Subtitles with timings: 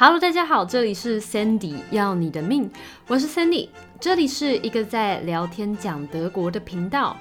[0.00, 2.70] Hello，大家好，这里是 Sandy 要你的命，
[3.08, 7.16] 我是 Sandy，这里是一个在聊天讲德国的频道。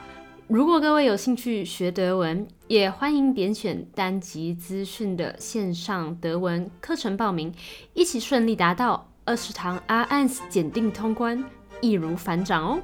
[0.48, 7.52] 如果各位有兴趣学德文，也欢迎点选单集资讯的线上德文课程报名，
[7.95, 11.44] 一起顺利达到二十堂 R n s 检定通关，
[11.82, 12.80] 易如反掌哦。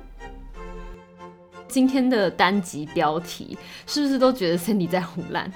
[1.68, 3.56] 今天的单集标题
[3.86, 5.54] 是不是都觉得 Sandy 在胡乱？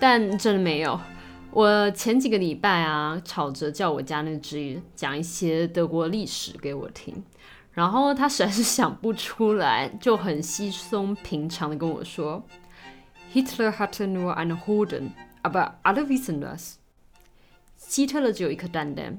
[0.00, 0.98] 但真的没有。
[1.52, 7.24] 我前几个礼拜啊，吵着叫我家那只讲一些德国历史给我听，
[7.72, 12.46] 然后他实在是想不出来，就很稀松平常的跟我说
[13.34, 15.10] ：“Hitler hatte nur einen Hoden,
[15.42, 16.74] aber alle wissen das。”
[17.76, 19.18] 希特勒只有一颗蛋蛋，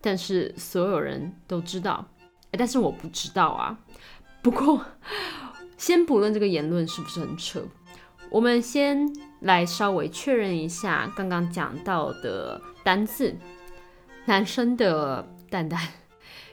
[0.00, 2.06] 但是所有人都知道，
[2.52, 3.76] 但是我不知道啊。
[4.40, 4.84] 不过，
[5.76, 7.64] 先不论这个言论是不是很扯。
[8.30, 13.36] 我们先来稍微确认一下刚刚讲到的单字。
[14.24, 15.80] 男生的蛋蛋，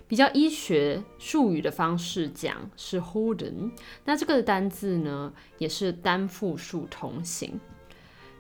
[0.07, 3.71] 比较医学术语的方式讲是 holden，。
[4.05, 7.59] 那这个单字呢，也是单复数同形。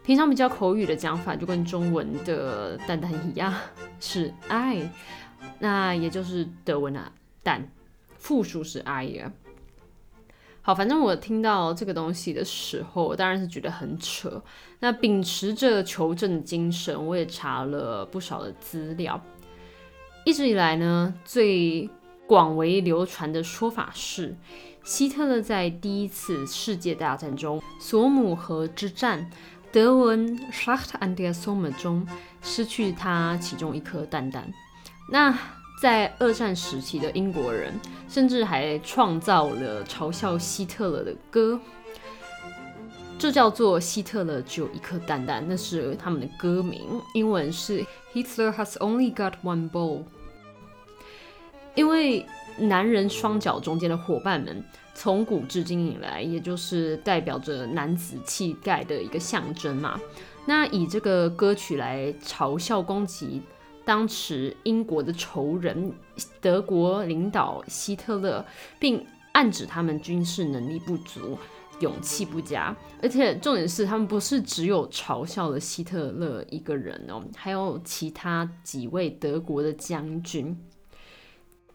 [0.03, 3.53] 平常比较口语的讲法，就跟中文的蛋蛋一样，
[3.99, 4.89] 是 I。
[5.59, 7.11] 那也就是德文的
[7.43, 7.69] 蛋，
[8.17, 9.31] 复数是 I。
[10.69, 14.39] 好，反正我听到这个东西的时候，我当然是觉得很扯。
[14.81, 19.19] 那秉持着求证的精神，我也查了不少的资料。
[20.25, 21.89] 一直以来呢，最
[22.27, 24.37] 广为流传的说法是，
[24.83, 29.27] 希特勒在第一次世界大战中索姆河之战
[29.73, 32.07] （德文 Schlacht an der Somme） 中
[32.43, 34.53] 失去他其中一颗蛋蛋。
[35.11, 35.35] 那
[35.81, 37.73] 在二战时期的英国人，
[38.09, 41.57] 甚至还创造了嘲笑希特勒的歌，
[43.17, 46.81] 这叫做“希特勒只有一颗蛋蛋”，那是他们的歌名，
[47.13, 50.03] 英文是 “Hitler has only got one ball”。
[51.75, 52.25] 因为
[52.57, 54.61] 男人双脚中间的伙伴们，
[54.93, 59.97] 从古至今以来，也就是代表着男子气概的一个象征嘛。
[60.45, 63.41] 那以这个歌曲来嘲笑攻击。
[63.85, 65.91] 当时英国的仇人
[66.39, 68.45] 德国领导希特勒，
[68.79, 71.37] 并暗指他们军事能力不足、
[71.79, 80.57] 勇气不佳，而且重点是他们不是只有嘲笑了希特勒一个人哦，还有其他几位德国的将军。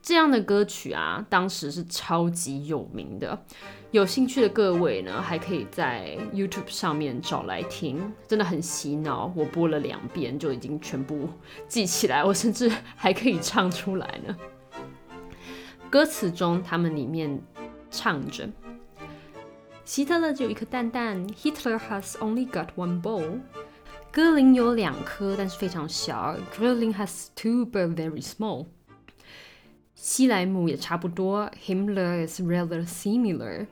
[0.05, 3.43] 这样的歌曲啊，当时是超级有名的。
[3.91, 9.33] 有兴趣的各位呢，还可以在 YouTube 上面找来听，真的很洗脑。
[9.35, 11.27] 我播了两遍就已经全部
[11.67, 14.37] 记起来，我甚至还可以唱出来呢。
[15.89, 17.41] 歌词中，他们里面
[17.91, 18.47] 唱着
[19.87, 23.41] ：“希特勒只有一颗蛋蛋，Hitler has only got one ball。
[24.13, 28.67] 格林有两颗，但是非常小，Berlin has two but very small。”
[30.05, 33.67] 西莱姆也差不多，Himmler is rather similar，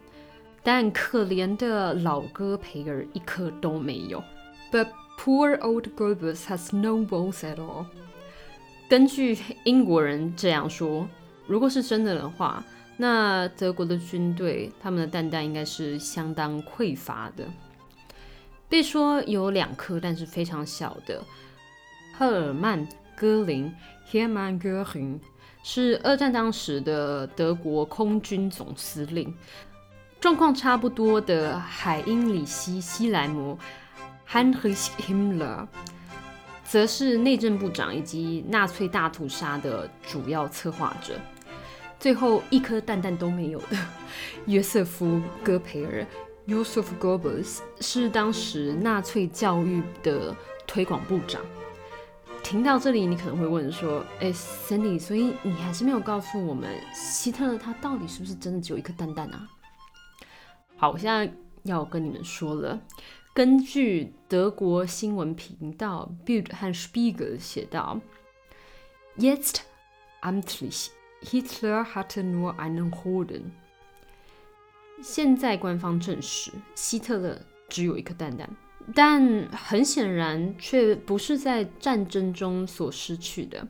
[0.63, 4.25] 但可怜的老戈培尔一颗都没有。
[4.73, 4.89] But
[5.19, 7.85] poor old Goebbels has no balls at all。
[8.89, 11.07] 根据英国人这样说，
[11.47, 12.65] 如果是真的的话，
[12.97, 17.45] 那德国的军队他们的蛋蛋应该是相当匮乏的。
[18.71, 21.23] 被说有两颗，但是非常小的，
[22.17, 23.71] 赫尔曼·戈林
[24.11, 25.19] （Hermann Göring）。
[25.63, 29.33] 是二战当时的德国空军总司令，
[30.21, 33.59] 状况差不多的海因里希·希莱姆
[34.29, 35.67] （Heinrich Himmler）
[36.65, 41.15] 则是内政部长以及纳粹大屠杀的主要策划者。
[42.01, 43.77] 最后一颗蛋蛋都没有的
[44.47, 45.07] 约瑟夫·
[45.45, 46.05] 戈培尔
[46.49, 50.35] （Josef Goebbels） 是当时纳粹教育的
[50.67, 51.41] 推广部长。
[52.53, 59.49] 听到这里，你可能会问说：“哎，Sandy，所以你还是没有告诉我们希特勒他到底是不是真的只有一颗蛋蛋啊？”
[60.77, 62.79] 好，我现在要跟你们说了。
[63.33, 67.99] 根据德国新闻频道 Bild 和 Spiegel 写道
[69.17, 69.61] ：“Jetzt
[70.21, 70.89] amtlich
[71.23, 73.45] Hitler hatte nur einen Hoden。”
[75.03, 77.41] 现在官方证实，希特勒
[77.71, 78.47] 只有一颗蛋蛋。
[78.95, 83.69] 但很显然，却不是在战争中所失去的。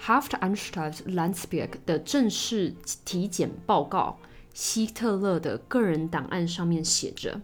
[0.00, 2.74] Haftanstalt Landsberg 的正式
[3.04, 4.18] 体检报告，
[4.54, 7.42] 希特勒的个人档案上面写着：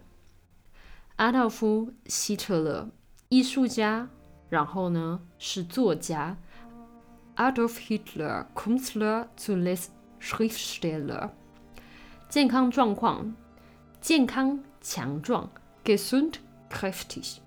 [1.17, 2.89] 阿道夫·希特勒，
[3.29, 4.09] 艺术家。
[4.49, 6.37] 然后呢，是作家
[7.35, 9.89] Adolf Hitler Künstler zuletzt
[10.19, 11.31] Schriftsteller。
[12.29, 13.33] 健康状况：
[14.01, 15.49] 健康强壮
[15.83, 16.35] ，gesund
[16.69, 17.37] kräftig。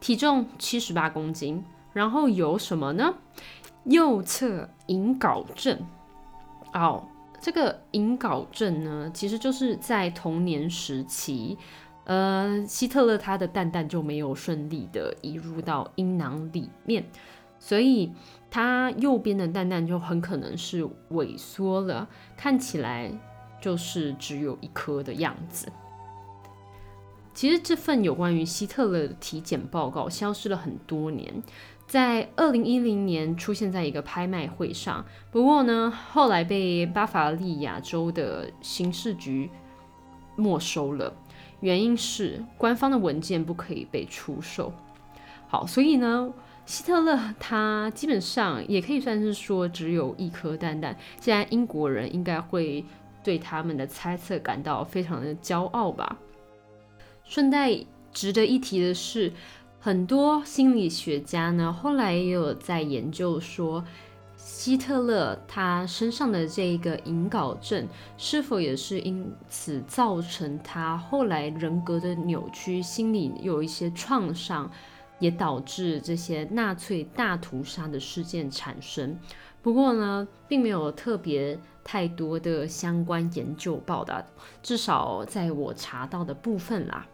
[0.00, 1.64] 体重七十八公斤。
[1.92, 3.14] 然后有什么呢？
[3.84, 5.78] 右侧隐睾症。
[6.72, 7.08] 哦，
[7.40, 11.58] 这个隐睾症呢，其实就是在童年时期。
[12.04, 17.04] 呃，希特勒他的蛋蛋就没有顺利的移入到阴囊里面，
[17.58, 18.12] 所以
[18.50, 23.12] 他右边的蛋蛋就很可能是萎缩了，看起来
[23.60, 25.70] 就是只有一颗的样子。
[27.34, 31.42] 其实这份有关于希特勒的体检报告消失了很多年，
[31.86, 39.50] 在二零一零年出现在一个拍卖会上，不过呢，后来被巴伐利亚州的刑事局
[40.34, 41.14] 没收了。
[41.60, 44.72] 原因是官方的文件不可以被出售。
[45.46, 46.32] 好，所以呢，
[46.68, 50.94] 希特勒他基本上也可以算是说只有一颗蛋蛋。
[51.18, 52.84] 现在英国人应该会
[53.24, 56.18] 对他们的猜测感到非常的骄傲吧。
[57.24, 57.74] 顺带
[58.12, 59.32] 值得一提的是，
[59.80, 63.82] 很多心理学家呢后来也有在研究说。
[64.36, 74.70] 希特勒他身上的这个隐睾症，是否也是因此造成他后来人格的扭曲，心理有一些创伤，
[75.18, 79.18] 也导致这些纳粹大屠杀的事件产生？
[79.62, 84.24] 不过呢，并没有特别太多的相关研究报道，
[84.62, 87.06] 至少在我查到的部分啦。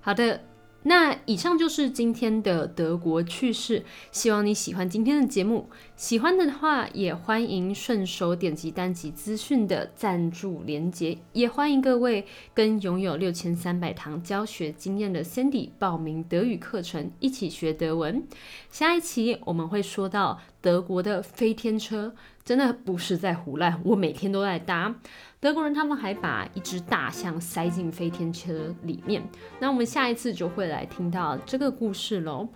[0.00, 0.40] 好的。
[0.84, 5.68] 那以上就是今天的德国趣事，希望你喜欢今天的节目。
[5.96, 18.24] 喜欢的话，也欢迎顺手点击单集资讯的赞助连结，也欢迎各位跟拥有六千三百堂教学经验的 Sandy 报名德语课程，一起学德文。
[18.70, 22.14] 下一期我们会说到德国的飞天车，
[22.48, 24.94] 真的不是在胡乱，我每天都在搭。
[25.38, 29.22] 德国人他们还把一只大象塞进飞天车里面，
[29.60, 32.48] 那我们下一次就会来听到这个故事喽。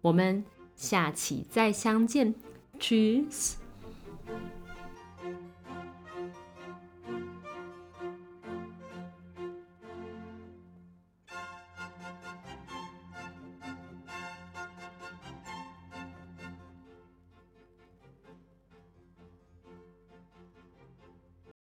[0.00, 0.44] 我们
[0.74, 2.34] 下期再相见
[2.80, 3.54] ，Cheers。